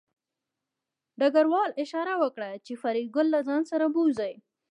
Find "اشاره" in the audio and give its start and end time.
1.83-2.15